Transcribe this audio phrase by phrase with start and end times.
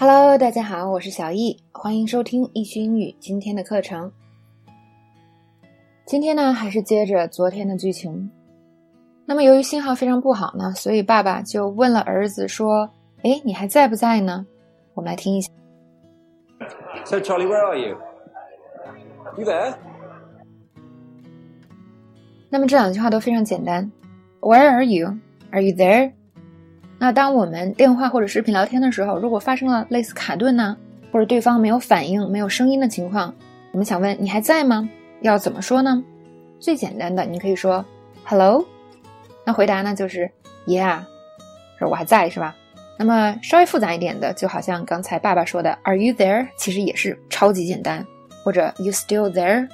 [0.00, 4.12] Hello，大家好，我是小易，欢迎收听易趣英语今天的课程。
[6.06, 8.30] 今天呢，还是接着昨天的剧情。
[9.26, 12.88] 那么由于信号非常不好呢，所以爸爸就问了儿子说
[13.24, 14.46] ：“哎，你还在不在呢？”
[14.94, 15.50] 我们来听一下。
[17.04, 17.96] So Charlie, where are you?
[19.36, 19.74] You there?
[22.48, 23.90] 那么这两句话都非常简单。
[24.40, 25.18] Where are you?
[25.50, 26.12] Are you there?
[26.98, 30.76] 那当我们电话或者视频聊天的时候，如果发生了类似卡顿呢，
[31.12, 33.32] 或者对方没有反应、没有声音的情况，
[33.72, 34.88] 我们想问你还在吗？
[35.20, 36.02] 要怎么说呢？
[36.58, 37.84] 最简单的，你可以说
[38.24, 38.64] Hello。
[39.44, 40.28] 那回答呢就是
[40.66, 41.00] Yeah，
[41.78, 42.54] 说我还在是吧？
[42.98, 46.48] 那么稍微复杂一点的，就好像刚才爸爸说的 Are you there？
[46.56, 48.04] 其实也是超级简单。
[48.44, 49.68] 或者 You still there？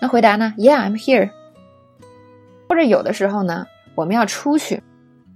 [0.00, 1.30] 那回答呢？Yeah，I'm here。
[2.68, 4.82] 或者有的时候呢，我们要出去。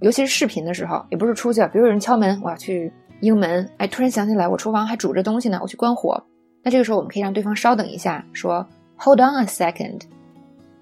[0.01, 3.69] 尤其是视频的时候，也不是出去，比如有人敲门，我要去应门。
[3.77, 6.21] 哎，突然想起来，我厨房还煮着东西呢，我去关火。
[6.63, 8.65] 那这个时候，我们可以让对方稍等一下，说
[8.97, 10.01] Hold on a second。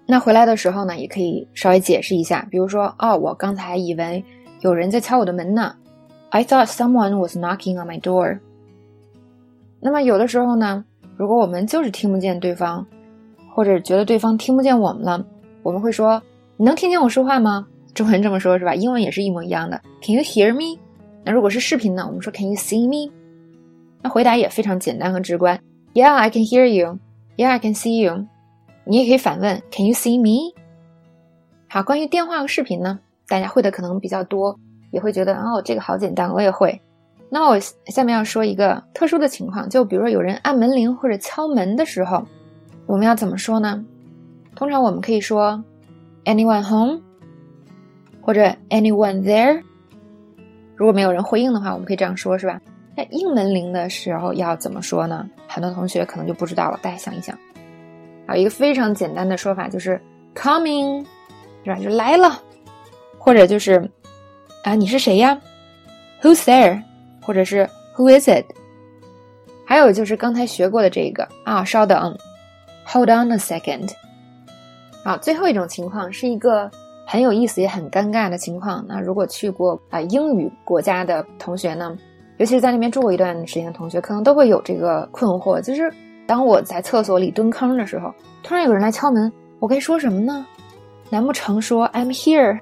[0.05, 4.23] 那回来的时候呢，也可以稍微解释一下，比如说，哦，我刚才以为
[4.61, 5.75] 有人在敲我的门呢。
[6.29, 8.39] I thought someone was knocking on my door。
[9.79, 10.83] 那么有的时候呢，
[11.15, 12.85] 如果我们就是听不见对方，
[13.53, 15.25] 或者觉得对方听不见我们了，
[15.63, 16.21] 我们会说：
[16.57, 17.67] 你能听见我说话吗？
[17.97, 18.75] 中文这么说，是吧？
[18.75, 19.81] 英文也是一模一样的。
[20.03, 20.79] Can you hear me？
[21.25, 22.05] 那如果是视频呢？
[22.05, 23.11] 我们说 Can you see me？
[24.03, 25.59] 那回答也非常简单和直观。
[25.95, 26.99] Yeah, I can hear you.
[27.37, 28.27] Yeah, I can see you.
[28.85, 30.53] 你也可以反问 Can you see me？
[31.67, 34.55] 好，关于电话和视频呢，大家会的可能比较多，
[34.91, 36.79] 也会觉得哦，这个好简单，我也会。
[37.31, 42.23] 那我下面要说一个特殊的情况，就比如说有人按门铃或者敲门的时候，
[42.85, 43.83] 我们要怎么说呢？
[44.55, 45.63] 通常我们可以说
[46.25, 47.01] Anyone home？
[48.27, 49.63] 或者 anyone there，
[50.75, 52.59] 如果没有人回应的话，我们可以这样说，是吧？
[52.93, 55.25] 那应门铃的时候要怎么说呢？
[55.47, 57.37] 很多同学可能就不知道了，大家想一想。
[58.27, 59.97] 有一个非常简单的说法就是
[60.35, 61.05] coming，
[61.63, 61.79] 是吧？
[61.79, 62.43] 就来了。
[63.17, 63.89] 或者就是
[64.65, 65.39] 啊，你是谁呀
[66.21, 66.83] ？Who's there？
[67.21, 67.65] 或者是
[67.95, 68.43] Who is it？
[69.65, 72.13] 还有就是刚才学过的这个啊，稍等
[72.85, 73.89] ，Hold on a second。
[75.05, 76.69] 好，最后一种情况是一个。
[77.09, 78.83] 很有意思也很尴尬的情况。
[78.85, 81.97] 那如果去过啊英语国家的同学呢，
[82.35, 85.89] 尤其是在那边住过一段时间的同学，可能都会有这个困惑：就是
[86.27, 88.13] 当我在厕所里蹲坑的时候，
[88.43, 90.45] 突然有人来敲门，我该说什么呢？
[91.09, 92.59] 难不成说 I'm here?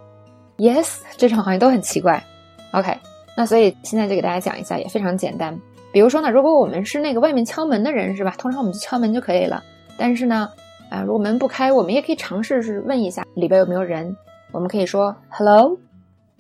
[0.58, 1.00] Yes？
[1.18, 2.24] 这种好像都很奇怪。
[2.72, 2.96] OK，
[3.36, 5.60] 那所以现在就给大家讲一下，也非常简单。
[5.92, 8.36] 比如说呢，如果我们是那个外面敲门的人，是吧？
[8.38, 9.64] 通常我们就敲门就可以了。
[9.98, 10.48] 但是呢，
[10.92, 14.16] 啊，如果门不开，我们也可以尝试是问一下里边有没有人。
[14.56, 15.78] 我们可以说 hello，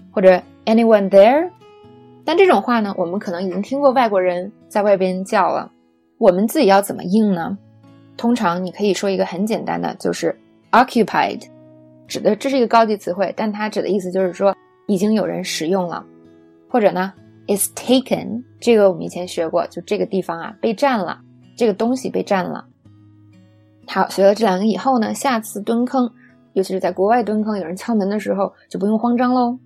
[0.10, 1.50] 或者 anyone there，
[2.24, 5.70] 但这种话呢，我们可能已经听过外国人在外边叫了。
[6.18, 7.58] 我们自己要怎么应呢？
[8.16, 10.34] 通常你可以说一个很简单的，就是
[10.72, 11.46] occupied，
[12.08, 14.56] 指的这是一个高级词汇，但它指的意思就是说
[14.88, 16.02] 已经有人使用了。
[16.70, 17.12] 或者呢
[17.50, 21.20] ，is taken，这个我们以前学过，就这个地方啊被占了，
[21.58, 22.64] 这个东西被占了。
[23.88, 26.10] 好，学了这两个以后呢，下次蹲坑。
[26.56, 29.60] 尤其是在国外蹲坑，有人敲门的时候，就不用慌张喽。